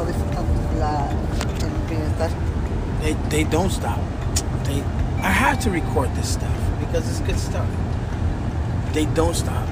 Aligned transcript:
no 0.00 0.06
disfrutan 0.06 0.44
la, 0.78 1.08
el 1.08 1.88
bienestar. 1.88 2.30
They 3.02 3.14
they 3.28 3.44
don't 3.44 3.70
stop. 3.70 3.98
They 4.64 4.82
I 5.22 5.30
have 5.30 5.58
to 5.64 5.70
record 5.70 6.08
this 6.14 6.28
stuff 6.28 6.58
because 6.80 7.08
it's 7.08 7.20
good 7.20 7.38
stuff. 7.38 7.68
They 8.92 9.06
don't 9.14 9.34
stop. 9.34 9.66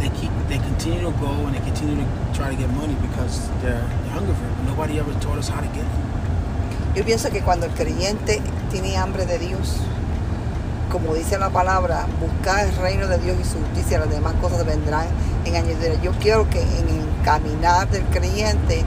They 0.00 0.10
keep 0.10 0.30
they 0.48 0.58
continue 0.58 1.00
to 1.00 1.12
go 1.18 1.32
and 1.46 1.54
they 1.54 1.64
continue 1.64 1.96
to 1.96 2.06
try 2.34 2.50
to 2.50 2.56
get 2.56 2.68
money 2.70 2.96
because 3.00 3.48
they're, 3.62 3.86
hungry 4.12 4.34
for 4.34 4.46
it. 4.46 4.68
Nobody 4.68 4.98
ever 4.98 5.12
taught 5.20 5.38
us 5.38 5.48
how 5.48 5.60
to 5.60 5.68
get 5.68 5.84
it. 5.84 6.96
Yo 6.96 7.04
pienso 7.04 7.30
que 7.30 7.42
cuando 7.42 7.66
el 7.66 7.72
creyente 7.72 8.40
tiene 8.70 8.96
hambre 8.96 9.26
de 9.26 9.38
Dios, 9.38 9.80
como 10.90 11.14
dice 11.14 11.38
la 11.38 11.50
palabra, 11.50 12.06
buscar 12.20 12.66
el 12.66 12.74
reino 12.76 13.06
de 13.06 13.18
Dios 13.18 13.36
y 13.38 13.44
su 13.44 13.58
justicia, 13.58 13.98
las 13.98 14.08
demás 14.08 14.34
cosas 14.40 14.64
vendrán 14.64 15.06
en. 15.44 16.02
Yo 16.02 16.12
quiero 16.12 16.48
que 16.48 16.62
en 16.62 16.88
el 16.88 17.06
caminar 17.22 17.90
del 17.90 18.04
creyente, 18.04 18.84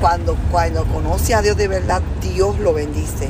cuando, 0.00 0.36
cuando 0.50 0.84
conoce 0.84 1.34
a 1.34 1.42
Dios 1.42 1.56
de 1.56 1.68
verdad, 1.68 2.02
Dios 2.20 2.58
lo 2.58 2.72
bendice. 2.72 3.28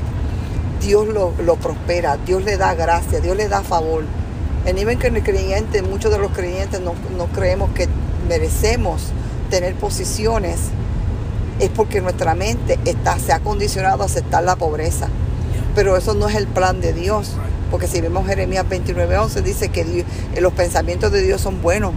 Dios 0.80 1.08
lo, 1.08 1.32
lo 1.42 1.56
prospera, 1.56 2.16
Dios 2.18 2.44
le 2.44 2.56
da 2.56 2.74
gracia, 2.74 3.20
Dios 3.20 3.36
le 3.36 3.48
da 3.48 3.62
favor. 3.62 4.04
El 4.64 4.76
nivel 4.76 4.98
que 4.98 5.08
el 5.08 5.22
creyente, 5.22 5.82
muchos 5.82 6.10
de 6.10 6.18
los 6.18 6.32
creyentes 6.32 6.80
no, 6.80 6.94
no 7.16 7.26
creemos 7.26 7.70
que 7.70 7.88
merecemos 8.28 9.02
tener 9.50 9.74
posiciones, 9.76 10.58
es 11.60 11.70
porque 11.70 12.00
nuestra 12.00 12.34
mente 12.34 12.78
está, 12.84 13.18
se 13.18 13.32
ha 13.32 13.40
condicionado 13.40 14.02
a 14.02 14.06
aceptar 14.06 14.44
la 14.44 14.56
pobreza. 14.56 15.08
Pero 15.74 15.96
eso 15.96 16.14
no 16.14 16.28
es 16.28 16.34
el 16.36 16.46
plan 16.46 16.80
de 16.80 16.92
Dios. 16.92 17.32
Porque 17.70 17.86
si 17.86 18.00
vemos 18.00 18.26
Jeremías 18.26 18.64
29:11 18.68 19.42
dice 19.42 19.68
que 19.70 20.04
los 20.40 20.52
pensamientos 20.52 21.12
de 21.12 21.22
Dios 21.22 21.40
son 21.40 21.62
buenos. 21.62 21.92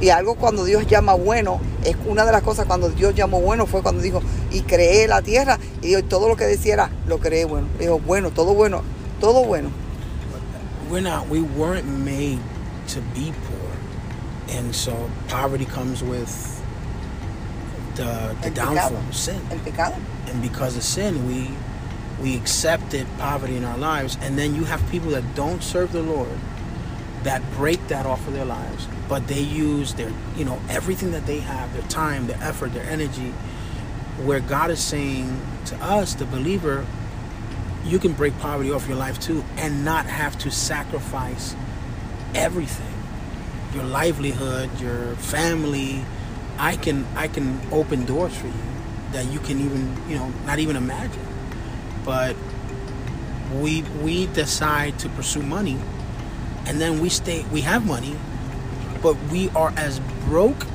Y 0.00 0.10
algo 0.10 0.34
cuando 0.34 0.64
Dios 0.64 0.86
llama 0.86 1.14
bueno, 1.14 1.60
es 1.88 1.96
una 2.06 2.24
de 2.24 2.32
las 2.32 2.42
cosas 2.42 2.66
cuando 2.66 2.90
Dios 2.90 3.14
llamó 3.14 3.40
bueno 3.40 3.66
fue 3.66 3.82
cuando 3.82 4.02
dijo, 4.02 4.20
y 4.50 4.62
creé 4.62 5.06
la 5.08 5.22
tierra, 5.22 5.58
y 5.82 5.88
Dios 5.88 6.04
todo 6.08 6.28
lo 6.28 6.36
que 6.36 6.44
decía 6.44 6.90
lo 7.06 7.18
creé 7.18 7.44
bueno. 7.44 7.68
Dijo, 7.78 7.98
bueno, 8.00 8.30
todo 8.30 8.54
bueno, 8.54 8.82
todo 9.20 9.44
bueno. 9.44 9.70
We're 10.90 11.02
not 11.02 11.28
we 11.28 11.40
weren't 11.40 11.86
made 11.86 12.38
to 12.88 13.00
be 13.14 13.32
poor. 13.48 14.56
And 14.56 14.72
so 14.72 14.92
poverty 15.28 15.64
comes 15.64 16.02
with 16.02 16.30
the 17.96 18.36
the 18.42 18.50
downfall 18.50 18.96
of 18.96 19.14
sin. 19.14 19.40
El 19.50 19.58
pecado. 19.58 19.94
and 20.28 20.42
because 20.42 20.76
of 20.76 20.82
sin 20.82 21.26
we 21.26 21.50
we 22.22 22.36
accepted 22.36 23.06
poverty 23.18 23.56
in 23.56 23.64
our 23.64 23.78
lives 23.78 24.16
and 24.22 24.38
then 24.38 24.54
you 24.54 24.64
have 24.64 24.82
people 24.90 25.10
that 25.10 25.34
don't 25.34 25.62
serve 25.62 25.92
the 25.92 26.02
lord 26.02 26.28
that 27.26 27.42
break 27.52 27.86
that 27.88 28.06
off 28.06 28.26
of 28.26 28.32
their 28.32 28.44
lives 28.44 28.86
but 29.08 29.26
they 29.28 29.40
use 29.40 29.94
their 29.94 30.12
you 30.36 30.44
know 30.44 30.60
everything 30.68 31.10
that 31.12 31.26
they 31.26 31.40
have 31.40 31.72
their 31.72 31.82
time 31.88 32.26
their 32.26 32.42
effort 32.42 32.72
their 32.72 32.84
energy 32.84 33.32
where 34.24 34.40
god 34.40 34.70
is 34.70 34.80
saying 34.80 35.40
to 35.64 35.76
us 35.76 36.14
the 36.14 36.24
believer 36.26 36.86
you 37.86 37.98
can 37.98 38.12
break 38.12 38.36
poverty 38.38 38.70
off 38.70 38.88
your 38.88 38.96
life 38.96 39.18
too 39.20 39.44
and 39.56 39.84
not 39.84 40.06
have 40.06 40.36
to 40.38 40.50
sacrifice 40.50 41.54
everything. 42.34 42.92
Your 43.74 43.84
livelihood 43.84 44.70
your 44.80 45.14
family. 45.16 46.04
I 46.58 46.76
can 46.76 47.06
i 47.16 47.28
can 47.28 47.60
open 47.70 48.06
doors 48.06 48.34
for 48.34 48.46
you 48.46 48.64
that 49.12 49.26
you 49.26 49.38
can 49.40 49.60
even 49.60 49.94
you 50.08 50.16
know 50.16 50.28
not 50.46 50.58
even 50.58 50.76
imagine. 50.76 51.26
But 52.04 52.36
we 53.54 53.82
we 54.02 54.26
decide 54.26 54.98
to 55.00 55.08
pursue 55.10 55.42
money 55.42 55.78
and 56.66 56.80
then 56.80 57.00
we 57.00 57.08
stay 57.08 57.44
we 57.52 57.60
have 57.60 57.86
money 57.86 58.16
but 59.02 59.16
we 59.30 59.48
are 59.50 59.72
as 59.76 60.00
broke 60.26 60.66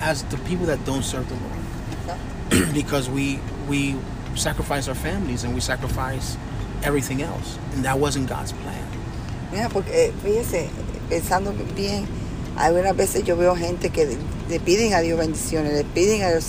as 0.00 0.22
the 0.24 0.36
people 0.38 0.66
that 0.66 0.84
don't 0.84 1.04
serve 1.04 1.28
the 1.28 1.36
lord. 1.36 2.74
Because 2.74 3.08
we 3.08 3.40
we 3.68 3.96
sacrifice 4.34 4.88
our 4.88 4.94
families 4.94 5.44
and 5.44 5.54
we 5.54 5.60
sacrifice 5.60 6.36
everything 6.82 7.22
else. 7.22 7.58
And 7.74 7.84
that 7.84 7.98
wasn't 7.98 8.28
god's 8.28 8.52
plan. 8.52 8.84
Mira, 9.52 9.68
porque 9.68 9.88
eh, 9.90 10.12
fíjese, 10.22 10.68
pensando 11.08 11.52
bien, 11.74 12.06
algunas 12.56 12.96
veces 12.96 13.24
yo 13.24 13.36
veo 13.36 13.54
gente 13.54 13.90
que 13.90 14.18
le 14.48 14.60
piden 14.60 14.94
a 14.94 15.00
Dios 15.00 15.18
bendiciones, 15.18 15.72
le 15.72 15.84
piden 15.84 16.22
a 16.22 16.30
Dios 16.30 16.48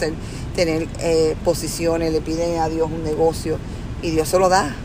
tener 0.56 0.88
eh, 1.00 1.36
posiciones, 1.44 2.12
le 2.12 2.22
piden 2.22 2.60
a 2.60 2.70
Dios 2.70 2.90
un 2.92 3.04
negocio 3.04 3.58
y 4.02 4.12
Dios 4.12 4.28
se 4.28 4.40
lo 4.40 4.50
da. 4.50 4.76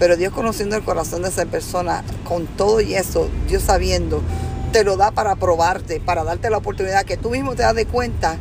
Pero 0.00 0.16
Dios 0.16 0.32
conociendo 0.32 0.74
el 0.74 0.82
corazón 0.82 1.22
de 1.22 1.28
esa 1.28 1.44
persona, 1.44 2.02
con 2.24 2.46
todo 2.46 2.80
y 2.80 2.94
eso, 2.94 3.28
Dios 3.46 3.62
sabiendo, 3.62 4.22
te 4.72 4.82
lo 4.82 4.96
da 4.96 5.10
para 5.10 5.36
probarte, 5.36 6.00
para 6.00 6.24
darte 6.24 6.48
la 6.48 6.56
oportunidad 6.56 7.04
que 7.04 7.18
tú 7.18 7.30
mismo 7.30 7.54
te 7.54 7.62
das 7.62 7.74
de 7.74 7.84
cuenta 7.86 8.38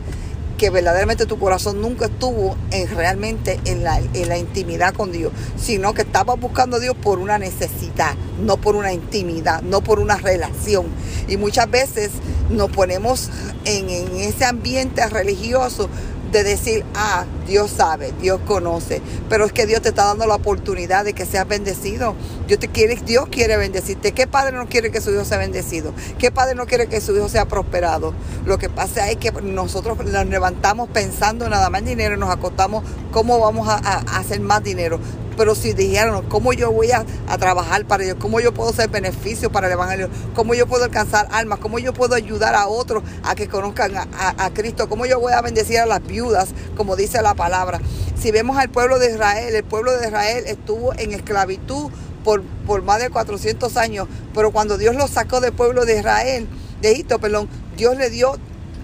que 0.57 0.69
verdaderamente 0.69 1.25
tu 1.25 1.37
corazón 1.37 1.81
nunca 1.81 2.05
estuvo 2.05 2.55
en 2.71 2.89
realmente 2.95 3.59
en 3.65 3.83
la, 3.83 3.97
en 3.97 4.29
la 4.29 4.37
intimidad 4.37 4.93
con 4.93 5.11
Dios, 5.11 5.31
sino 5.57 5.93
que 5.93 6.01
estaba 6.03 6.35
buscando 6.35 6.77
a 6.77 6.79
Dios 6.79 6.95
por 6.95 7.19
una 7.19 7.37
necesidad, 7.39 8.15
no 8.41 8.57
por 8.57 8.75
una 8.75 8.93
intimidad, 8.93 9.61
no 9.61 9.81
por 9.81 9.99
una 9.99 10.15
relación. 10.15 10.87
Y 11.27 11.37
muchas 11.37 11.69
veces 11.69 12.11
nos 12.49 12.69
ponemos 12.71 13.29
en, 13.65 13.89
en 13.89 14.15
ese 14.17 14.45
ambiente 14.45 15.05
religioso 15.07 15.89
de 16.31 16.43
decir, 16.43 16.85
ah, 16.95 17.25
Dios 17.47 17.71
sabe, 17.71 18.13
Dios 18.21 18.39
conoce, 18.45 19.01
pero 19.29 19.45
es 19.45 19.51
que 19.53 19.65
Dios 19.65 19.81
te 19.81 19.89
está 19.89 20.05
dando 20.05 20.27
la 20.27 20.35
oportunidad 20.35 21.05
de 21.05 21.13
que 21.13 21.25
seas 21.25 21.47
bendecido. 21.47 22.15
Dios, 22.47 22.59
quiere, 22.71 22.95
Dios 22.95 23.27
quiere 23.31 23.57
bendecirte. 23.57 24.11
¿Qué 24.11 24.27
padre 24.27 24.55
no 24.55 24.67
quiere 24.67 24.91
que 24.91 25.01
su 25.01 25.11
hijo 25.11 25.25
sea 25.25 25.37
bendecido? 25.37 25.93
¿Qué 26.17 26.31
padre 26.31 26.55
no 26.55 26.65
quiere 26.65 26.87
que 26.87 27.01
su 27.01 27.15
hijo 27.15 27.29
sea 27.29 27.45
prosperado? 27.45 28.13
Lo 28.45 28.57
que 28.57 28.69
pasa 28.69 29.09
es 29.09 29.17
que 29.17 29.31
nosotros 29.31 29.97
nos 29.97 30.25
levantamos 30.27 30.89
pensando 30.89 31.49
nada 31.49 31.69
más 31.69 31.81
en 31.81 31.87
dinero 31.87 32.15
y 32.15 32.19
nos 32.19 32.29
acostamos 32.29 32.83
cómo 33.11 33.39
vamos 33.39 33.67
a- 33.67 33.77
a 33.83 34.17
hacer 34.19 34.39
más 34.39 34.63
dinero. 34.63 34.99
Pero 35.39 35.55
si 35.55 35.71
dijeron, 35.71 36.25
¿cómo 36.27 36.51
yo 36.51 36.69
voy 36.69 36.91
a, 36.91 37.05
trabajar 37.37 37.85
para 37.85 38.03
Dios? 38.03 38.17
¿Cómo 38.19 38.41
yo 38.41 38.53
puedo 38.53 38.73
ser 38.73 38.89
beneficio 38.89 39.49
para 39.49 39.67
el 39.67 39.73
Evangelio? 39.73 40.09
¿Cómo 40.35 40.53
yo 40.53 40.67
puedo 40.67 40.83
alcanzar 40.83 41.29
almas? 41.31 41.59
¿Cómo 41.59 41.79
yo 41.79 41.93
puedo 41.93 42.13
ayudar 42.13 42.55
a 42.55 42.67
otros 42.67 43.03
a 43.23 43.35
que 43.35 43.47
conozcan 43.47 43.95
a, 43.95 44.49
Cristo? 44.53 44.89
¿Cómo 44.89 45.05
yo 45.05 45.17
voy 45.17 45.31
a 45.31 45.41
bendecir 45.41 45.79
a 45.79 45.85
las 45.85 46.05
viudas? 46.05 46.49
Como 46.75 46.97
dice 46.97 47.21
la 47.21 47.35
palabra. 47.35 47.79
Si 48.21 48.31
vemos 48.31 48.57
al 48.57 48.67
pueblo 48.67 48.99
de 48.99 49.11
Israel, 49.11 49.55
el 49.55 49.63
pueblo 49.63 49.97
de 49.97 50.07
Israel 50.07 50.43
estuvo 50.45 50.93
en 50.95 51.13
esclavitud 51.13 51.89
por, 52.25 52.43
por 52.67 52.81
más 52.81 52.99
de 52.99 53.09
400 53.09 53.77
años. 53.77 54.09
Pero 54.33 54.51
cuando 54.51 54.77
Dios 54.77 54.93
los 54.93 55.09
sacó 55.09 55.39
del 55.39 55.53
pueblo 55.53 55.85
de 55.85 55.99
Israel, 55.99 56.49
de 56.81 56.91
Egipto, 56.91 57.17
perdón, 57.19 57.47
Dios 57.77 57.95
le 57.95 58.09
dio 58.09 58.33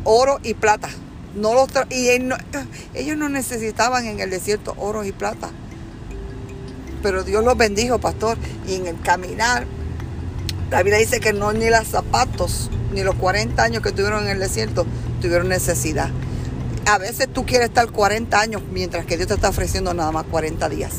oro 0.05 0.39
y 0.41 0.53
plata. 0.53 0.87
No 1.35 1.53
los 1.53 1.67
y 1.89 2.17
no- 2.19 2.37
ellos 2.93 3.17
no 3.17 3.27
necesitaban 3.27 4.05
en 4.05 4.21
el 4.21 4.29
desierto 4.29 4.73
oro 4.77 5.03
y 5.03 5.11
plata 5.11 5.49
pero 7.05 7.23
Dios 7.23 7.43
los 7.43 7.55
bendijo, 7.55 7.99
pastor. 7.99 8.35
Y 8.67 8.73
en 8.73 8.87
el 8.87 8.99
caminar, 8.99 9.67
la 10.71 10.81
Biblia 10.81 10.97
dice 10.97 11.19
que 11.19 11.33
no 11.33 11.53
ni 11.53 11.69
los 11.69 11.87
zapatos, 11.87 12.71
ni 12.95 13.03
los 13.03 13.13
40 13.13 13.61
años 13.61 13.83
que 13.83 13.91
tuvieron 13.91 14.23
en 14.23 14.31
el 14.31 14.39
desierto, 14.39 14.87
tuvieron 15.21 15.47
necesidad. 15.47 16.09
A 16.87 16.97
veces 16.97 17.27
tú 17.31 17.45
quieres 17.45 17.67
estar 17.67 17.91
40 17.91 18.39
años, 18.39 18.63
mientras 18.71 19.05
que 19.05 19.17
Dios 19.17 19.27
te 19.27 19.35
está 19.35 19.49
ofreciendo 19.49 19.93
nada 19.93 20.11
más 20.11 20.23
40 20.23 20.67
días. 20.67 20.93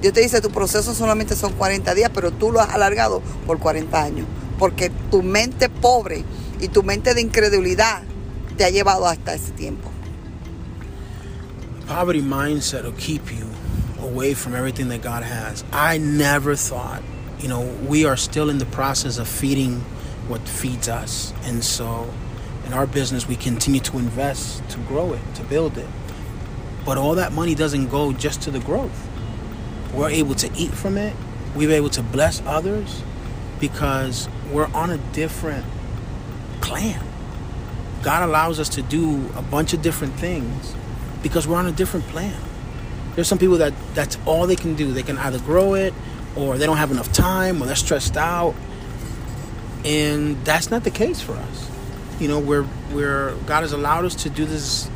Dios 0.00 0.14
te 0.14 0.22
dice, 0.22 0.40
tu 0.40 0.48
proceso 0.48 0.94
solamente 0.94 1.36
son 1.36 1.52
40 1.52 1.92
días, 1.92 2.10
pero 2.14 2.30
tú 2.30 2.50
lo 2.50 2.62
has 2.62 2.70
alargado 2.70 3.20
por 3.46 3.58
40 3.58 4.02
años. 4.02 4.26
Porque 4.58 4.90
tu 5.10 5.22
mente 5.22 5.68
pobre 5.68 6.24
y 6.58 6.68
tu 6.68 6.82
mente 6.82 7.12
de 7.12 7.20
incredulidad 7.20 8.00
te 8.56 8.64
ha 8.64 8.70
llevado 8.70 9.06
hasta 9.06 9.34
ese 9.34 9.50
tiempo. 9.50 9.90
poverty 11.86 12.22
mindset 12.22 12.84
keep 12.96 13.30
you 13.30 13.46
away 14.00 14.34
from 14.34 14.54
everything 14.54 14.88
that 14.88 15.02
God 15.02 15.22
has. 15.22 15.64
I 15.72 15.98
never 15.98 16.54
thought, 16.54 17.02
you 17.40 17.48
know, 17.48 17.62
we 17.86 18.04
are 18.04 18.16
still 18.16 18.50
in 18.50 18.58
the 18.58 18.66
process 18.66 19.18
of 19.18 19.28
feeding 19.28 19.80
what 20.28 20.40
feeds 20.48 20.88
us. 20.88 21.32
And 21.44 21.64
so 21.64 22.12
in 22.66 22.72
our 22.72 22.86
business, 22.86 23.26
we 23.26 23.36
continue 23.36 23.80
to 23.80 23.98
invest 23.98 24.68
to 24.70 24.78
grow 24.80 25.12
it, 25.12 25.20
to 25.36 25.42
build 25.44 25.78
it. 25.78 25.88
But 26.84 26.98
all 26.98 27.14
that 27.16 27.32
money 27.32 27.54
doesn't 27.54 27.88
go 27.88 28.12
just 28.12 28.42
to 28.42 28.50
the 28.50 28.60
growth. 28.60 29.08
We're 29.94 30.10
able 30.10 30.34
to 30.36 30.50
eat 30.54 30.72
from 30.72 30.98
it, 30.98 31.16
we're 31.56 31.72
able 31.72 31.90
to 31.90 32.02
bless 32.02 32.42
others 32.42 33.02
because 33.58 34.28
we're 34.52 34.70
on 34.72 34.90
a 34.90 34.98
different 35.12 35.64
plan. 36.60 37.04
God 38.02 38.28
allows 38.28 38.60
us 38.60 38.68
to 38.70 38.82
do 38.82 39.28
a 39.34 39.42
bunch 39.42 39.72
of 39.72 39.82
different 39.82 40.14
things 40.14 40.74
because 41.22 41.48
we're 41.48 41.56
on 41.56 41.66
a 41.66 41.72
different 41.72 42.06
plan. 42.08 42.40
There's 43.18 43.26
some 43.26 43.38
people 43.38 43.58
that 43.58 43.74
that's 43.94 44.16
all 44.26 44.46
they 44.46 44.54
can 44.54 44.76
do. 44.76 44.92
They 44.92 45.02
can 45.02 45.18
either 45.18 45.40
grow 45.40 45.74
it 45.74 45.92
or 46.36 46.56
they 46.56 46.66
don't 46.66 46.76
have 46.76 46.92
enough 46.92 47.12
time 47.12 47.60
or 47.60 47.66
they're 47.66 47.74
stressed 47.74 48.16
out. 48.16 48.54
And 49.84 50.36
that's 50.44 50.70
not 50.70 50.84
the 50.84 50.92
case 50.92 51.20
for 51.20 51.32
us. 51.32 51.68
You 52.20 52.28
know, 52.28 52.38
we're 52.38 52.64
we're 52.92 53.34
God 53.46 53.62
has 53.62 53.72
allowed 53.72 54.04
us 54.04 54.14
to 54.22 54.30
do 54.30 54.44
this 54.44 54.88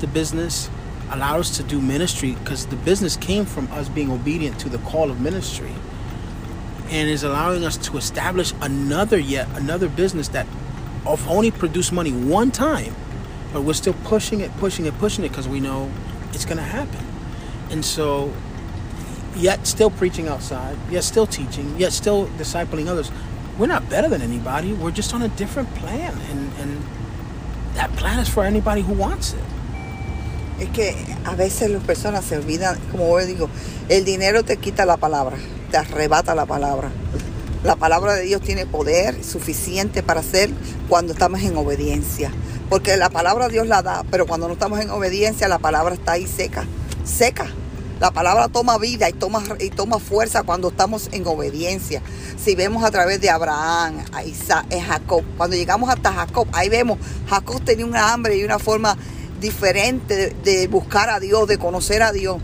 the 0.00 0.06
business, 0.06 0.68
allowed 1.10 1.40
us 1.40 1.56
to 1.56 1.62
do 1.62 1.80
ministry 1.80 2.32
because 2.32 2.66
the 2.66 2.76
business 2.76 3.16
came 3.16 3.46
from 3.46 3.66
us 3.72 3.88
being 3.88 4.10
obedient 4.10 4.60
to 4.60 4.68
the 4.68 4.76
call 4.80 5.10
of 5.10 5.22
ministry. 5.22 5.72
And 6.90 7.08
is 7.08 7.22
allowing 7.22 7.64
us 7.64 7.78
to 7.78 7.96
establish 7.96 8.52
another 8.60 9.18
yet 9.18 9.48
another 9.54 9.88
business 9.88 10.28
that 10.28 10.46
of 11.06 11.26
only 11.26 11.50
produced 11.50 11.94
money 11.94 12.12
one 12.12 12.50
time 12.50 12.94
but 13.54 13.62
we're 13.62 13.72
still 13.72 13.94
pushing 14.04 14.40
it, 14.40 14.54
pushing 14.58 14.84
it, 14.84 14.96
pushing 14.98 15.24
it 15.24 15.30
because 15.30 15.48
we 15.48 15.60
know 15.60 15.90
it's 16.34 16.44
going 16.44 16.58
to 16.58 16.62
happen. 16.62 17.09
And 17.70 17.84
so, 17.84 18.32
yet 19.36 19.66
still 19.66 19.90
preaching 19.90 20.28
outside, 20.28 20.76
yet 20.90 21.04
still 21.04 21.26
teaching, 21.26 21.74
yet 21.78 21.92
still 21.92 22.26
discipling 22.38 22.88
others. 22.88 23.10
We're 23.58 23.66
not 23.66 23.88
better 23.88 24.08
than 24.08 24.22
anybody. 24.22 24.72
We're 24.72 24.90
just 24.90 25.14
on 25.14 25.22
a 25.22 25.28
different 25.28 25.72
plan, 25.76 26.14
and, 26.30 26.50
and 26.60 26.82
that 27.74 27.90
plan 27.96 28.18
is 28.18 28.28
for 28.28 28.44
anybody 28.44 28.82
who 28.82 28.94
wants 28.94 29.34
it. 29.34 29.40
Es 30.60 30.68
que 30.70 30.94
a 31.24 31.34
veces 31.34 31.70
las 31.70 31.82
personas 31.82 32.24
se 32.24 32.36
olvidan, 32.36 32.78
como 32.90 33.18
yo 33.18 33.26
digo, 33.26 33.48
el 33.88 34.04
dinero 34.04 34.42
te 34.42 34.58
quita 34.58 34.84
la 34.84 34.98
palabra, 34.98 35.36
te 35.70 35.78
arrebata 35.78 36.34
la 36.34 36.44
palabra. 36.44 36.90
La 37.64 37.76
palabra 37.76 38.14
de 38.14 38.22
Dios 38.22 38.40
tiene 38.40 38.66
poder 38.66 39.22
suficiente 39.22 40.02
para 40.02 40.20
hacer 40.20 40.50
cuando 40.88 41.12
estamos 41.12 41.40
en 41.42 41.56
obediencia. 41.56 42.30
Porque 42.68 42.96
la 42.96 43.10
palabra 43.10 43.48
Dios 43.48 43.66
la 43.66 43.82
da, 43.82 44.04
pero 44.10 44.26
cuando 44.26 44.48
no 44.48 44.54
estamos 44.54 44.80
en 44.80 44.90
obediencia, 44.90 45.48
la 45.48 45.58
palabra 45.58 45.94
está 45.94 46.12
ahí 46.12 46.26
seca, 46.26 46.64
seca. 47.04 47.46
La 48.00 48.10
palabra 48.10 48.48
toma 48.48 48.78
vida 48.78 49.10
y 49.10 49.12
toma, 49.12 49.42
y 49.60 49.68
toma 49.68 49.98
fuerza 49.98 50.42
cuando 50.42 50.68
estamos 50.68 51.10
en 51.12 51.26
obediencia. 51.26 52.00
Si 52.42 52.54
vemos 52.54 52.82
a 52.82 52.90
través 52.90 53.20
de 53.20 53.28
Abraham, 53.28 54.06
a 54.12 54.24
Isaac, 54.24 54.64
Jacob, 54.70 55.22
cuando 55.36 55.54
llegamos 55.54 55.90
hasta 55.90 56.10
Jacob, 56.10 56.48
ahí 56.52 56.70
vemos, 56.70 56.98
Jacob 57.28 57.60
tenía 57.62 57.84
una 57.84 58.10
hambre 58.10 58.38
y 58.38 58.44
una 58.44 58.58
forma 58.58 58.96
diferente 59.38 60.16
de, 60.16 60.30
de 60.30 60.66
buscar 60.68 61.10
a 61.10 61.20
Dios, 61.20 61.46
de 61.46 61.58
conocer 61.58 62.02
a 62.02 62.10
Dios. 62.10 62.38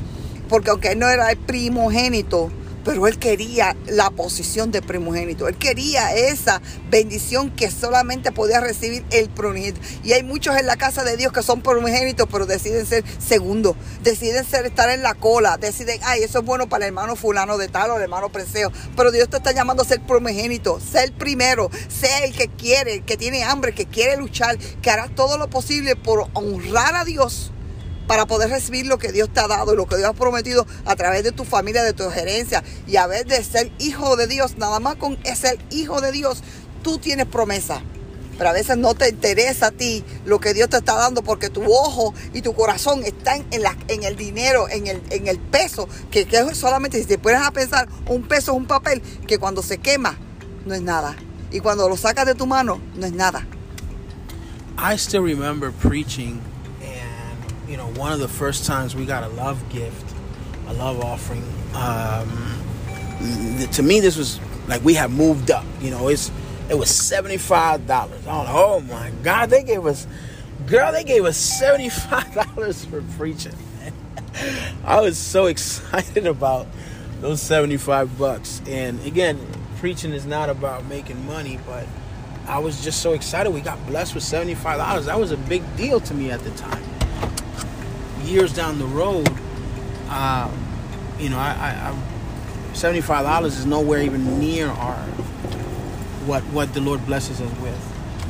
Porque 0.51 0.69
aunque 0.69 0.93
él 0.93 0.99
no 0.99 1.09
era 1.09 1.31
el 1.31 1.39
primogénito, 1.39 2.51
pero 2.87 3.09
él 3.09 3.19
quería 3.19 3.77
la 3.89 4.11
posición 4.11 4.71
de 4.71 4.81
primogénito. 4.81 5.49
Él 5.49 5.57
quería 5.57 6.15
esa 6.15 6.63
bendición 6.89 7.51
que 7.51 7.69
solamente 7.69 8.31
podía 8.31 8.61
recibir 8.61 9.05
el 9.11 9.29
primogénito. 9.29 9.81
Y 10.05 10.13
hay 10.13 10.23
muchos 10.23 10.57
en 10.57 10.67
la 10.67 10.77
casa 10.77 11.03
de 11.03 11.17
Dios 11.17 11.33
que 11.33 11.43
son 11.43 11.63
primogénitos, 11.63 12.29
pero 12.31 12.47
deciden 12.47 12.87
ser 12.87 13.03
segundos. 13.19 13.75
Deciden 14.05 14.45
ser, 14.45 14.67
estar 14.67 14.89
en 14.89 15.03
la 15.03 15.15
cola. 15.15 15.57
Deciden, 15.57 15.99
ay, 16.05 16.23
eso 16.23 16.39
es 16.39 16.45
bueno 16.45 16.69
para 16.69 16.85
el 16.85 16.91
hermano 16.91 17.17
fulano 17.17 17.59
de 17.59 17.67
tal 17.67 17.91
o 17.91 17.97
el 17.97 18.03
hermano 18.03 18.31
preseo. 18.31 18.71
Pero 18.97 19.11
Dios 19.11 19.29
te 19.29 19.39
está 19.39 19.51
llamando 19.51 19.83
a 19.83 19.87
ser 19.87 20.01
primogénito. 20.03 20.79
Ser 20.79 21.13
primero. 21.13 21.73
Ser 21.89 22.23
el 22.23 22.37
que 22.37 22.47
quiere, 22.47 23.01
que 23.01 23.17
tiene 23.17 23.43
hambre, 23.43 23.75
que 23.75 23.87
quiere 23.87 24.17
luchar, 24.17 24.59
que 24.59 24.91
hará 24.91 25.09
todo 25.09 25.39
lo 25.39 25.51
posible 25.51 25.97
por 25.97 26.29
honrar 26.35 26.95
a 26.95 27.05
Dios 27.05 27.51
para 28.07 28.27
poder 28.27 28.51
recibir 28.51 28.87
lo 28.87 28.99
que 28.99 29.13
Dios 29.13 29.29
te 29.33 29.41
ha 29.41 29.49
dado 29.49 29.73
y 29.73 29.77
lo 29.77 29.87
que 29.87 29.97
Dios 29.97 30.09
ha 30.09 30.13
prometido 30.13 30.67
a 30.85 30.97
través 30.97 31.25
de 31.25 31.33
tu 31.33 31.45
familia, 31.45 31.83
de 31.83 31.93
tu 31.93 32.09
gerencia 32.11 32.63
y 32.87 32.97
a 32.97 33.07
vez 33.07 33.27
de 33.27 33.43
ser 33.43 33.71
hijo 33.79 34.17
de 34.17 34.27
Dios, 34.27 34.57
nada 34.59 34.81
más 34.81 34.97
con 34.97 35.19
ser 35.35 35.59
hijo 35.71 36.01
de 36.01 36.13
Dios, 36.13 36.43
tú 36.83 36.99
tienes 36.99 37.27
promesa. 37.27 37.83
Pero 38.39 38.51
a 38.51 38.53
veces 38.53 38.77
no 38.77 38.95
te 38.95 39.09
interesa 39.09 39.69
a 39.69 39.71
ti 39.71 40.05
lo 40.27 40.41
que 40.41 40.53
Dios 40.53 40.69
te 40.69 40.77
está 40.77 40.95
dando 40.95 41.23
porque 41.23 41.49
tu 41.49 41.65
ojo 41.65 42.13
y 42.35 42.43
tu 42.43 42.55
corazón 42.55 43.03
están 43.05 43.47
en, 43.51 43.63
la, 43.63 43.75
el 43.89 44.17
dinero, 44.17 44.69
en 44.69 44.87
el, 44.87 45.39
peso, 45.39 45.89
que, 46.11 46.27
que 46.27 46.55
solamente 46.55 46.99
si 46.99 47.07
te 47.07 47.17
pones 47.17 47.41
a 47.41 47.51
pensar, 47.51 47.89
un 48.07 48.29
peso 48.29 48.53
es 48.53 48.59
un 48.59 48.67
papel 48.67 49.01
que 49.27 49.39
cuando 49.39 49.63
se 49.63 49.79
quema 49.79 50.19
no 50.67 50.75
es 50.75 50.83
nada. 50.83 51.17
Y 51.51 51.61
cuando 51.61 51.89
lo 51.89 51.97
sacas 51.97 52.27
de 52.27 52.35
tu 52.35 52.47
mano 52.47 52.79
no 52.97 53.07
es 53.07 53.13
nada. 53.13 53.47
I 54.79 54.97
still 54.99 55.23
remember 55.23 55.73
preaching 55.73 56.43
you 57.69 57.77
know, 57.77 57.89
one 57.95 58.13
of 58.13 58.21
the 58.21 58.29
first 58.29 58.65
times 58.65 58.95
we 58.95 59.05
got 59.07 59.25
a 59.25 59.29
love 59.29 59.69
gift, 59.71 60.15
a 60.69 60.75
love 60.75 61.01
offering. 61.01 61.43
Um, 61.75 62.63
to 63.73 63.83
me, 63.83 64.01
this 64.01 64.17
was 64.17 64.41
like 64.69 64.85
we 64.85 64.95
have 64.95 65.11
moved 65.11 65.51
up. 65.51 65.65
You 65.81 65.91
know, 65.91 66.09
it's 66.09 66.31
it 66.69 66.79
was 66.79 66.91
seventy 66.91 67.37
five 67.37 67.87
dollars. 67.87 68.23
Oh 68.27 68.81
my 68.81 69.11
God, 69.23 69.51
they 69.51 69.63
gave 69.63 69.85
us, 69.87 70.07
girl, 70.67 70.93
they 70.93 71.05
gave 71.05 71.25
us 71.25 71.37
seventy 71.37 71.89
five 71.89 72.33
dollars 72.55 72.85
for 72.85 73.03
preaching. 73.17 73.57
I 74.85 75.01
was 75.01 75.19
so 75.19 75.47
excited 75.47 76.27
about 76.27 76.67
those 77.21 77.43
seventy 77.43 77.77
five 77.77 78.17
bucks. 78.19 78.63
And 78.67 79.05
again, 79.05 79.45
preaching 79.79 80.13
is 80.13 80.27
not 80.27 80.51
about 80.51 80.85
making 80.87 81.27
money, 81.27 81.59
but 81.67 81.87
I 82.47 82.61
was 82.61 82.85
just 82.85 83.03
so 83.03 83.13
excited. 83.13 83.51
We 83.51 83.61
got 83.61 83.85
blessed 83.87 84.15
with 84.15 84.25
seventy 84.25 84.55
five 84.55 84.79
dollars. 84.79 85.07
That 85.07 85.19
was 85.19 85.33
a 85.33 85.37
big 85.37 85.63
deal 85.77 85.99
to 86.01 86.15
me 86.15 86.31
at 86.31 86.41
the 86.41 86.51
time 86.51 86.96
years 88.27 88.53
down 88.53 88.79
the 88.79 88.87
road, 88.87 89.29
uh, 90.09 90.51
you 91.19 91.29
know, 91.29 91.39
I, 91.39 91.51
I, 91.59 91.91
I 91.91 92.75
seventy-five 92.75 93.25
dollars 93.25 93.57
is 93.59 93.67
nowhere 93.67 94.03
even 94.03 94.39
near 94.39 94.69
our 94.69 94.97
what 96.27 96.43
what 96.53 96.75
the 96.75 96.81
Lord 96.81 97.05
blesses 97.07 97.41
us 97.41 97.53
with. 97.61 97.79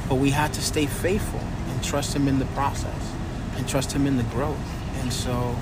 But 0.09 0.17
we 0.17 0.31
had 0.31 0.53
to 0.55 0.63
stay 0.63 0.87
faithful 0.87 1.41
and 1.71 1.83
trust 1.83 2.15
Him 2.15 2.29
in 2.29 2.39
the 2.39 2.47
process, 2.55 3.13
and 3.57 3.69
trust 3.69 3.93
Him 3.93 4.07
in 4.07 4.17
the 4.17 4.23
growth. 4.25 4.57
And 5.01 5.13
so, 5.13 5.57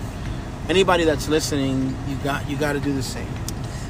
anybody 0.69 1.05
that's 1.05 1.29
listening, 1.29 1.97
you 2.09 2.17
got 2.23 2.49
you 2.49 2.57
got 2.57 2.75
to 2.75 2.81
do 2.81 2.93
the 2.93 3.03
same. 3.03 3.29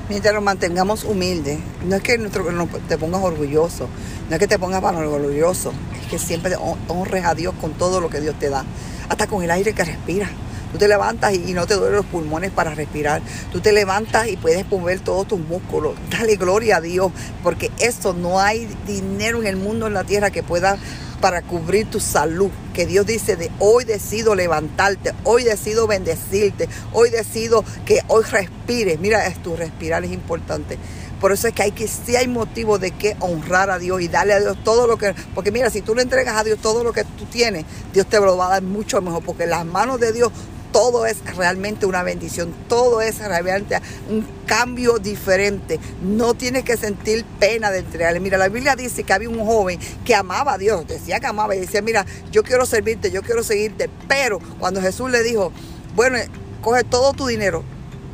Mientras 0.08 0.35
nos 0.35 0.44
mantengamos 0.44 1.05
humildes, 1.05 1.61
no 1.82 1.97
es 1.97 2.02
que 2.02 2.19
nuestro, 2.19 2.44
te 2.88 2.99
pongas 2.99 3.23
orgulloso, 3.23 3.88
no 4.29 4.37
es 4.37 4.38
que 4.38 4.47
te 4.47 4.58
pongas 4.58 4.85
orgulloso, 4.85 5.73
es 5.99 6.06
que 6.08 6.19
siempre 6.19 6.56
honres 6.88 7.25
a 7.25 7.35
Dios 7.35 7.55
con 7.58 7.73
todo 7.73 8.02
lo 8.02 8.11
que 8.11 8.20
Dios 8.20 8.38
te 8.38 8.50
da 8.50 8.64
hasta 9.09 9.27
con 9.27 9.43
el 9.43 9.51
aire 9.51 9.73
que 9.73 9.85
respiras. 9.85 10.31
Tú 10.75 10.79
te 10.79 10.89
levantas 10.89 11.33
y 11.33 11.55
no 11.55 11.69
te 11.69 11.75
duelen 11.75 11.99
los 11.99 12.06
pulmones 12.06 12.51
para 12.51 12.75
respirar. 12.75 13.23
Tú 13.53 13.61
te 13.61 13.71
levantas 13.71 14.27
y 14.27 14.37
puedes 14.37 14.69
mover 14.69 14.99
todos 14.99 15.29
tus 15.29 15.39
músculos. 15.39 15.95
Dale 16.11 16.35
gloria 16.35 16.79
a 16.79 16.81
Dios, 16.81 17.12
porque 17.45 17.71
eso 17.79 18.12
no 18.12 18.41
hay 18.41 18.69
dinero 18.85 19.41
en 19.41 19.47
el 19.47 19.56
mundo, 19.56 19.87
en 19.87 19.95
la 19.95 20.03
tierra, 20.03 20.31
que 20.31 20.43
pueda 20.43 20.77
para 21.21 21.43
cubrir 21.43 21.89
tu 21.89 22.01
salud. 22.01 22.51
Que 22.73 22.87
Dios 22.87 23.06
dice 23.06 23.37
de 23.37 23.53
hoy 23.61 23.85
decido 23.85 24.35
levantarte, 24.35 25.12
hoy 25.23 25.45
decido 25.45 25.87
bendecirte, 25.87 26.69
hoy 26.93 27.11
decido 27.11 27.65
que 27.87 28.00
hoy 28.09 28.25
respires. 28.25 28.99
Mira, 28.99 29.33
tu 29.45 29.55
respirar 29.55 30.05
es 30.05 30.11
importante. 30.11 30.77
Por 31.25 31.32
eso 31.32 31.49
es 31.49 31.55
que 31.55 31.62
hay 31.62 31.73
que, 31.73 31.88
si 31.88 32.17
hay 32.17 32.29
motivo 32.29 32.79
de 32.79 32.91
que 32.91 33.17
honrar 33.19 33.71
a 33.71 33.79
Dios 33.79 34.03
y 34.03 34.09
darle 34.09 34.35
a 34.35 34.41
Dios 34.41 34.59
todo 34.62 34.87
lo 34.87 34.99
que, 34.99 35.15
porque 35.35 35.50
mira, 35.50 35.71
si 35.71 35.81
tú 35.81 35.94
le 35.94 36.03
entregas 36.03 36.37
a 36.37 36.44
Dios 36.44 36.59
todo 36.61 36.85
lo 36.85 36.93
que 36.93 37.03
tú 37.05 37.25
tienes, 37.25 37.65
Dios 37.94 38.06
te 38.06 38.21
lo 38.21 38.37
va 38.37 38.49
a 38.49 38.50
dar 38.50 38.62
mucho 38.62 39.00
mejor, 39.00 39.25
porque 39.25 39.47
las 39.47 39.65
manos 39.65 39.99
de 40.00 40.12
Dios 40.12 40.31
todo 40.71 41.06
es 41.06 41.25
realmente 41.35 41.87
una 41.87 42.03
bendición, 42.03 42.53
todo 42.69 43.00
es 43.00 43.21
realmente 43.21 43.81
un 44.11 44.26
cambio 44.44 44.99
diferente. 44.99 45.81
No 46.03 46.35
tienes 46.35 46.62
que 46.62 46.76
sentir 46.76 47.25
pena 47.41 47.71
de 47.71 47.79
entregarle. 47.79 48.21
Mira, 48.21 48.37
la 48.37 48.49
Biblia 48.49 48.76
dice 48.76 49.05
que 49.05 49.15
había 49.15 49.31
un 49.31 49.47
joven 49.47 49.81
que 50.05 50.15
amaba 50.15 50.53
a 50.53 50.59
Dios, 50.59 50.87
decía 50.87 51.21
que 51.21 51.26
amaba 51.26 51.56
y 51.56 51.61
decía, 51.61 51.81
mira, 51.81 52.04
yo 52.33 52.43
quiero 52.43 52.66
servirte, 52.66 53.11
yo 53.11 53.23
quiero 53.23 53.43
seguirte, 53.43 53.88
pero 54.09 54.40
cuando 54.59 54.83
Jesús 54.83 55.11
le 55.11 55.23
dijo, 55.23 55.52
bueno, 55.95 56.19
coge 56.61 56.85
todo 56.85 57.14
tu 57.14 57.26
dinero 57.26 57.64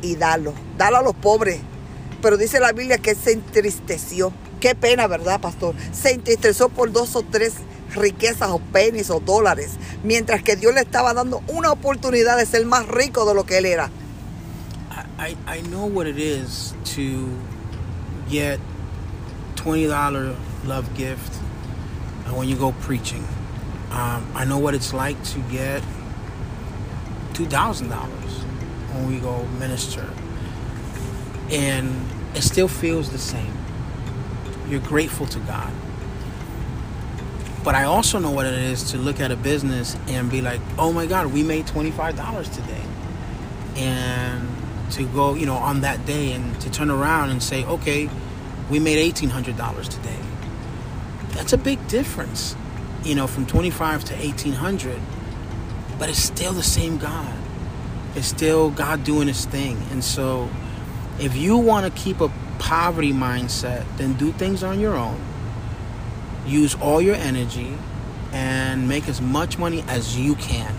y 0.01 0.15
dalo, 0.15 0.53
dalo 0.77 0.95
a 0.95 1.01
los 1.01 1.13
pobres, 1.13 1.59
pero 2.21 2.37
dice 2.37 2.59
la 2.59 2.71
Biblia 2.71 2.97
que 2.97 3.15
se 3.15 3.31
entristeció. 3.33 4.31
Qué 4.59 4.75
pena, 4.75 5.07
¿verdad, 5.07 5.41
pastor? 5.41 5.75
Se 5.91 6.11
entristeció 6.11 6.69
por 6.69 6.91
dos 6.91 7.15
o 7.15 7.23
tres 7.23 7.53
riquezas 7.95 8.49
o 8.49 8.59
penis 8.59 9.09
o 9.09 9.19
dólares, 9.19 9.71
mientras 10.03 10.43
que 10.43 10.55
Dios 10.55 10.73
le 10.73 10.81
estaba 10.81 11.13
dando 11.13 11.41
una 11.47 11.71
oportunidad 11.71 12.37
de 12.37 12.45
ser 12.45 12.65
más 12.65 12.87
rico 12.87 13.25
de 13.25 13.33
lo 13.33 13.45
que 13.45 13.57
él 13.57 13.65
era. 13.65 13.89
I, 15.19 15.35
I 15.47 15.61
know 15.69 15.85
what 15.85 16.07
it 16.07 16.17
is 16.17 16.73
to 16.95 17.29
get 18.29 18.59
$20 19.55 20.35
love 20.65 20.93
gift 20.95 21.35
when 22.33 22.47
you 22.47 22.55
go 22.55 22.71
preaching. 22.81 23.23
Um, 23.91 24.25
I 24.35 24.45
know 24.45 24.57
what 24.57 24.73
it's 24.73 24.93
like 24.93 25.21
to 25.33 25.39
get 25.51 25.83
$2,000 27.33 27.91
when 28.93 29.07
we 29.07 29.19
go 29.19 29.45
minister 29.59 30.07
and 31.51 31.93
it 32.35 32.41
still 32.41 32.67
feels 32.67 33.11
the 33.11 33.17
same. 33.17 33.53
You're 34.67 34.79
grateful 34.81 35.25
to 35.27 35.39
God. 35.39 35.71
But 37.63 37.75
I 37.75 37.83
also 37.83 38.17
know 38.17 38.31
what 38.31 38.45
it 38.45 38.53
is 38.53 38.91
to 38.91 38.97
look 38.97 39.19
at 39.19 39.31
a 39.31 39.35
business 39.35 39.95
and 40.07 40.31
be 40.31 40.41
like, 40.41 40.61
oh 40.77 40.91
my 40.91 41.05
God, 41.05 41.27
we 41.31 41.43
made 41.43 41.67
$25 41.67 42.53
today. 42.53 42.83
And 43.75 44.47
to 44.93 45.05
go, 45.07 45.35
you 45.35 45.45
know, 45.45 45.55
on 45.55 45.81
that 45.81 46.05
day 46.05 46.33
and 46.33 46.59
to 46.61 46.71
turn 46.71 46.89
around 46.89 47.29
and 47.29 47.41
say, 47.41 47.63
okay, 47.65 48.09
we 48.69 48.79
made 48.79 49.13
$1,800 49.13 49.87
today. 49.87 50.19
That's 51.29 51.53
a 51.53 51.57
big 51.57 51.85
difference, 51.87 52.55
you 53.03 53.15
know, 53.15 53.27
from 53.27 53.45
25 53.45 54.05
to 54.05 54.15
1800 54.15 54.99
but 56.01 56.09
it's 56.09 56.17
still 56.17 56.51
the 56.51 56.63
same 56.63 56.97
God. 56.97 57.31
It's 58.15 58.25
still 58.25 58.71
God 58.71 59.03
doing 59.03 59.27
his 59.27 59.45
thing. 59.45 59.79
And 59.91 60.03
so 60.03 60.49
if 61.21 61.35
you 61.35 61.55
want 61.55 61.85
to 61.85 62.01
keep 62.01 62.19
a 62.19 62.31
poverty 62.57 63.13
mindset, 63.13 63.85
then 63.97 64.13
do 64.13 64.31
things 64.31 64.63
on 64.63 64.79
your 64.79 64.95
own. 64.95 65.21
Use 66.47 66.73
all 66.75 66.99
your 66.99 67.13
energy 67.13 67.77
and 68.33 68.89
make 68.89 69.07
as 69.07 69.21
much 69.21 69.59
money 69.59 69.83
as 69.87 70.17
you 70.17 70.33
can. 70.35 70.75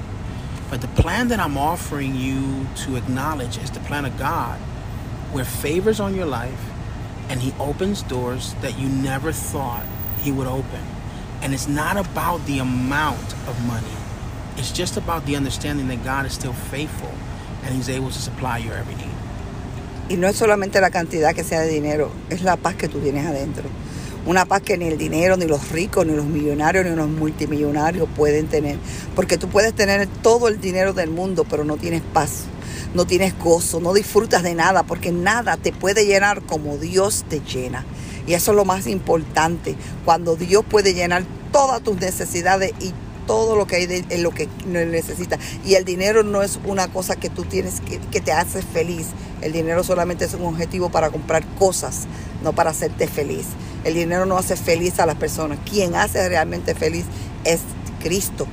But 0.69 0.81
the 0.81 0.89
plan 0.89 1.29
that 1.29 1.39
I'm 1.39 1.57
offering 1.57 2.17
you 2.17 2.67
to 2.85 2.97
acknowledge 2.97 3.57
is 3.57 3.71
the 3.71 3.81
plan 3.81 4.05
of 4.05 4.19
God, 4.19 4.59
where 5.31 5.45
favors 5.45 6.01
on 6.01 6.15
your 6.15 6.27
life 6.27 6.61
and 7.29 7.41
He 7.41 7.53
opens 7.61 8.03
doors 8.03 8.55
that 8.63 8.77
you 8.77 8.89
never 8.89 9.31
thought 9.31 9.87
He 10.19 10.33
would 10.33 10.49
open. 10.49 10.85
And 11.41 11.55
it's 11.55 11.69
not 11.69 11.97
about 11.97 12.45
the 12.47 12.59
amount 12.59 13.33
of 13.47 13.67
money, 13.67 13.87
it's 14.57 14.73
just 14.73 14.97
about 14.97 15.25
the 15.25 15.37
understanding 15.37 15.87
that 15.89 16.03
God 16.03 16.27
is 16.27 16.33
still 16.33 16.53
faithful 16.53 17.13
and 17.63 17.75
He's 17.75 17.89
able 17.89 18.11
to 18.11 18.19
supply 18.19 18.59
your 18.59 18.75
every 18.75 18.97
need. 18.97 19.12
Y 20.09 20.17
no 20.17 20.29
es 20.29 20.37
solamente 20.37 20.81
la 20.81 20.91
cantidad 20.91 21.35
que 21.35 21.45
sea 21.45 21.61
de 21.61 21.69
dinero, 21.69 22.11
es 22.29 22.43
la 22.43 22.57
paz 22.57 22.75
que 22.75 22.89
tú 22.89 22.99
tienes 22.99 23.27
adentro. 23.27 23.65
Una 24.25 24.45
paz 24.45 24.63
que 24.63 24.79
ni 24.79 24.87
el 24.87 24.99
dinero, 24.99 25.37
ni 25.37 25.47
los 25.47 25.71
ricos, 25.71 26.07
ni 26.07 26.15
los 26.15 26.27
millonarios, 26.27 26.85
ni 26.85 26.95
los 26.95 27.09
multimillonarios 27.09 28.09
pueden 28.15 28.47
tener. 28.47 28.77
Porque 29.17 29.37
tú 29.37 29.49
puedes 29.49 29.75
tener 29.75 30.07
todo 30.07 30.49
el 30.49 30.61
dinero 30.61 30.93
del 30.93 31.11
mundo, 31.11 31.45
pero 31.49 31.65
no 31.65 31.77
tienes 31.77 32.03
paz, 32.13 32.45
no 32.95 33.05
tienes 33.05 33.37
gozo, 33.39 33.81
no 33.81 33.95
disfrutas 33.95 34.43
de 34.43 34.55
nada, 34.55 34.85
porque 34.85 35.11
nada 35.11 35.57
te 35.57 35.73
puede 35.73 36.07
llenar 36.07 36.43
como 36.43 36.77
Dios 36.77 37.25
te 37.29 37.41
llena. 37.41 37.85
Y 38.27 38.35
eso 38.35 38.53
es 38.53 38.57
lo 38.57 38.65
más 38.65 38.87
importante, 38.87 39.75
cuando 40.05 40.37
Dios 40.37 40.65
puede 40.69 40.95
llenar 40.95 41.25
todas 41.51 41.83
tus 41.83 42.01
necesidades 42.01 42.73
y 42.81 42.93
todo 43.33 43.57
lo 43.57 43.67
que 43.67 43.77
hay 43.77 44.05
en 44.11 44.23
lo 44.23 44.31
que 44.31 44.47
necesitas. 44.67 45.41
Y 45.65 45.77
el 45.77 45.87
dinero 45.87 46.23
no 46.23 46.43
es 46.43 46.61
una 46.67 46.89
cosa 46.89 47.17
que 47.17 47.31
tú 47.31 47.45
tienes 47.45 47.81
que, 47.81 47.99
que 47.99 48.21
te 48.21 48.31
hace 48.31 48.61
feliz. 48.61 49.07
El 49.41 49.53
dinero 49.53 49.83
solamente 49.83 50.27
es 50.27 50.35
un 50.35 50.45
objetivo 50.45 50.91
para 50.91 51.09
comprar 51.09 51.43
cosas, 51.59 52.03
no 52.43 52.53
para 52.53 52.73
hacerte 52.73 53.09
feliz. 53.09 53.47
El 53.85 53.95
dinero 53.95 54.27
no 54.27 54.37
hace 54.37 54.55
feliz 54.55 55.01
a 55.01 55.07
las 55.07 55.17
personas. 55.17 55.59
Quien 55.65 55.95
hace 55.95 56.29
realmente 56.29 56.75
feliz 56.75 57.07
es 57.45 57.61
Cristo. 58.03 58.47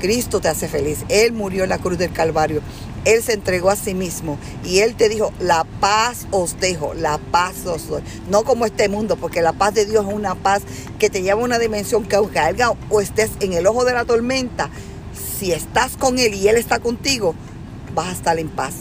Cristo 0.00 0.40
te 0.40 0.48
hace 0.48 0.66
feliz. 0.66 1.04
Él 1.10 1.34
murió 1.34 1.64
en 1.64 1.68
la 1.68 1.76
cruz 1.76 1.98
del 1.98 2.12
Calvario. 2.12 2.62
Él 3.06 3.22
se 3.22 3.34
entregó 3.34 3.70
a 3.70 3.76
sí 3.76 3.94
mismo 3.94 4.36
y 4.64 4.80
Él 4.80 4.96
te 4.96 5.08
dijo, 5.08 5.32
la 5.38 5.64
paz 5.80 6.26
os 6.32 6.58
dejo, 6.58 6.92
la 6.92 7.18
paz 7.18 7.64
os 7.64 7.88
doy. 7.88 8.02
No 8.28 8.42
como 8.42 8.66
este 8.66 8.88
mundo, 8.88 9.16
porque 9.16 9.42
la 9.42 9.52
paz 9.52 9.74
de 9.74 9.86
Dios 9.86 10.04
es 10.06 10.12
una 10.12 10.34
paz 10.34 10.62
que 10.98 11.08
te 11.08 11.22
lleva 11.22 11.40
a 11.40 11.44
una 11.44 11.60
dimensión 11.60 12.04
que 12.04 12.16
aunque 12.16 12.40
salga 12.40 12.74
o 12.90 13.00
estés 13.00 13.30
en 13.38 13.52
el 13.52 13.68
ojo 13.68 13.84
de 13.84 13.94
la 13.94 14.04
tormenta, 14.04 14.70
si 15.38 15.52
estás 15.52 15.96
con 15.96 16.18
Él 16.18 16.34
y 16.34 16.48
Él 16.48 16.56
está 16.56 16.80
contigo, 16.80 17.36
vas 17.94 18.08
a 18.08 18.12
estar 18.12 18.38
en 18.40 18.48
paz. 18.48 18.74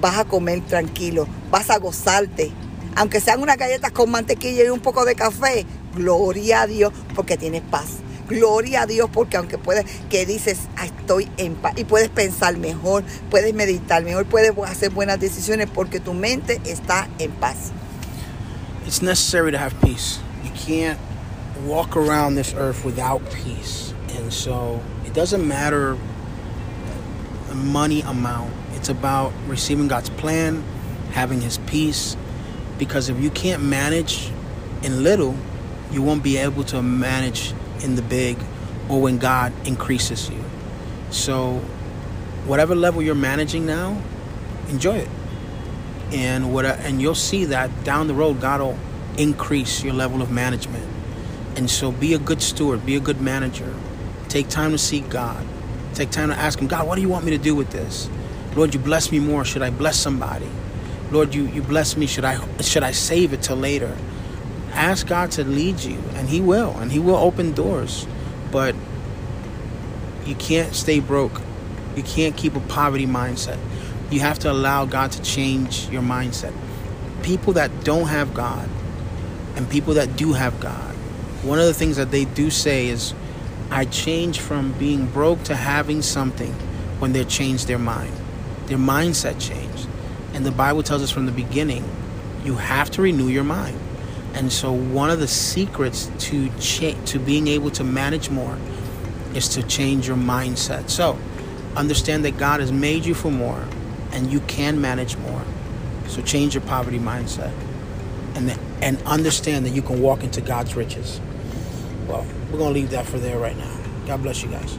Vas 0.00 0.18
a 0.18 0.24
comer 0.24 0.62
tranquilo, 0.62 1.28
vas 1.52 1.70
a 1.70 1.78
gozarte. 1.78 2.50
Aunque 2.96 3.20
sean 3.20 3.40
unas 3.40 3.56
galletas 3.56 3.92
con 3.92 4.10
mantequilla 4.10 4.64
y 4.64 4.68
un 4.70 4.80
poco 4.80 5.04
de 5.04 5.14
café, 5.14 5.64
gloria 5.94 6.62
a 6.62 6.66
Dios 6.66 6.92
porque 7.14 7.36
tienes 7.36 7.62
paz. 7.62 7.99
Gloria 8.30 8.82
a 8.82 8.86
Dios 8.86 9.10
porque 9.12 9.36
aunque 9.36 9.58
puedes, 9.58 9.84
que 10.08 10.24
dices, 10.24 10.68
ah, 10.76 10.86
estoy 10.86 11.28
en 11.36 11.56
paz 11.56 11.74
y 11.76 11.82
puedes 11.82 12.08
pensar 12.08 12.56
mejor, 12.56 13.02
puedes 13.28 13.52
meditar 13.54 14.04
mejor, 14.04 14.24
puedes 14.24 14.56
hacer 14.66 14.90
buenas 14.90 15.18
decisiones 15.18 15.68
porque 15.68 15.98
tu 15.98 16.14
mente 16.14 16.60
está 16.64 17.08
en 17.18 17.32
paz. 17.32 17.72
It's 18.86 19.02
necessary 19.02 19.50
to 19.50 19.58
have 19.58 19.74
peace. 19.80 20.20
You 20.44 20.50
can't 20.54 20.98
walk 21.66 21.96
around 21.96 22.36
this 22.36 22.54
earth 22.54 22.84
without 22.84 23.20
peace. 23.32 23.92
And 24.16 24.32
so 24.32 24.80
it 25.04 25.12
doesn't 25.12 25.46
matter 25.46 25.96
the 27.48 27.56
money 27.56 28.02
amount. 28.02 28.52
It's 28.76 28.88
about 28.88 29.32
receiving 29.48 29.88
God's 29.88 30.10
plan, 30.10 30.62
having 31.12 31.40
his 31.40 31.58
peace. 31.66 32.16
Because 32.78 33.08
if 33.08 33.20
you 33.20 33.30
can't 33.30 33.62
manage 33.62 34.30
in 34.82 35.02
little, 35.02 35.34
you 35.90 36.00
won't 36.00 36.22
be 36.22 36.36
able 36.36 36.62
to 36.64 36.80
manage 36.80 37.52
in 37.82 37.96
the 37.96 38.02
big 38.02 38.38
or 38.88 39.00
when 39.00 39.18
God 39.18 39.52
increases 39.66 40.28
you. 40.30 40.42
So, 41.10 41.58
whatever 42.46 42.74
level 42.74 43.02
you're 43.02 43.14
managing 43.14 43.66
now, 43.66 44.00
enjoy 44.68 44.98
it. 44.98 45.08
And 46.12 46.52
what 46.52 46.64
and 46.64 47.00
you'll 47.00 47.14
see 47.14 47.44
that 47.46 47.84
down 47.84 48.08
the 48.08 48.14
road 48.14 48.40
God 48.40 48.60
will 48.60 48.78
increase 49.16 49.82
your 49.84 49.94
level 49.94 50.22
of 50.22 50.30
management. 50.30 50.86
And 51.56 51.68
so 51.70 51.92
be 51.92 52.14
a 52.14 52.18
good 52.18 52.42
steward, 52.42 52.86
be 52.86 52.96
a 52.96 53.00
good 53.00 53.20
manager. 53.20 53.74
Take 54.28 54.48
time 54.48 54.72
to 54.72 54.78
seek 54.78 55.08
God. 55.08 55.44
Take 55.94 56.10
time 56.10 56.28
to 56.28 56.36
ask 56.36 56.58
him, 56.58 56.68
God, 56.68 56.86
what 56.86 56.94
do 56.94 57.02
you 57.02 57.08
want 57.08 57.24
me 57.24 57.32
to 57.32 57.38
do 57.38 57.54
with 57.54 57.70
this? 57.70 58.08
Lord, 58.54 58.74
you 58.74 58.80
bless 58.80 59.10
me 59.12 59.18
more. 59.18 59.44
Should 59.44 59.62
I 59.62 59.70
bless 59.70 59.96
somebody? 59.96 60.48
Lord, 61.10 61.34
you, 61.34 61.46
you 61.46 61.62
bless 61.62 61.96
me. 61.96 62.06
Should 62.06 62.24
I 62.24 62.38
should 62.60 62.82
I 62.82 62.92
save 62.92 63.32
it 63.32 63.42
till 63.42 63.56
later? 63.56 63.96
Ask 64.80 65.06
God 65.06 65.30
to 65.32 65.44
lead 65.44 65.80
you, 65.80 65.98
and 66.14 66.28
He 66.28 66.40
will, 66.40 66.76
and 66.78 66.90
He 66.90 66.98
will 66.98 67.16
open 67.16 67.52
doors. 67.52 68.06
But 68.50 68.74
you 70.24 70.34
can't 70.34 70.74
stay 70.74 71.00
broke. 71.00 71.40
You 71.96 72.02
can't 72.02 72.36
keep 72.36 72.56
a 72.56 72.60
poverty 72.60 73.06
mindset. 73.06 73.58
You 74.10 74.20
have 74.20 74.38
to 74.40 74.50
allow 74.50 74.86
God 74.86 75.12
to 75.12 75.22
change 75.22 75.88
your 75.90 76.02
mindset. 76.02 76.52
People 77.22 77.52
that 77.54 77.84
don't 77.84 78.08
have 78.08 78.32
God 78.32 78.68
and 79.56 79.68
people 79.68 79.94
that 79.94 80.16
do 80.16 80.32
have 80.32 80.58
God, 80.60 80.94
one 81.42 81.58
of 81.58 81.66
the 81.66 81.74
things 81.74 81.96
that 81.96 82.10
they 82.10 82.24
do 82.24 82.50
say 82.50 82.88
is, 82.88 83.14
I 83.70 83.84
change 83.84 84.40
from 84.40 84.72
being 84.72 85.06
broke 85.06 85.44
to 85.44 85.54
having 85.54 86.02
something 86.02 86.52
when 86.98 87.12
they 87.12 87.24
change 87.24 87.66
their 87.66 87.78
mind. 87.78 88.12
Their 88.66 88.78
mindset 88.78 89.40
changed. 89.40 89.88
And 90.32 90.44
the 90.44 90.50
Bible 90.50 90.82
tells 90.82 91.02
us 91.02 91.10
from 91.10 91.26
the 91.26 91.32
beginning, 91.32 91.84
you 92.44 92.54
have 92.54 92.90
to 92.92 93.02
renew 93.02 93.28
your 93.28 93.44
mind. 93.44 93.78
And 94.34 94.52
so 94.52 94.72
one 94.72 95.10
of 95.10 95.18
the 95.20 95.28
secrets 95.28 96.10
to 96.20 96.48
cha- 96.60 96.98
to 97.06 97.18
being 97.18 97.48
able 97.48 97.70
to 97.72 97.84
manage 97.84 98.30
more 98.30 98.56
is 99.34 99.48
to 99.48 99.62
change 99.62 100.06
your 100.08 100.16
mindset. 100.16 100.90
So 100.90 101.18
understand 101.76 102.24
that 102.24 102.38
God 102.38 102.60
has 102.60 102.72
made 102.72 103.04
you 103.04 103.14
for 103.14 103.30
more 103.30 103.64
and 104.12 104.32
you 104.32 104.40
can 104.40 104.80
manage 104.80 105.16
more. 105.18 105.42
So 106.08 106.22
change 106.22 106.54
your 106.54 106.62
poverty 106.62 106.98
mindset. 106.98 107.52
And 108.34 108.58
and 108.82 109.02
understand 109.02 109.66
that 109.66 109.70
you 109.70 109.82
can 109.82 110.00
walk 110.00 110.22
into 110.22 110.40
God's 110.40 110.74
riches. 110.74 111.20
Well, 112.08 112.26
we're 112.50 112.58
going 112.58 112.74
to 112.74 112.80
leave 112.80 112.90
that 112.90 113.06
for 113.06 113.18
there 113.18 113.38
right 113.38 113.56
now. 113.56 113.76
God 114.06 114.22
bless 114.22 114.42
you 114.42 114.48
guys. 114.50 114.78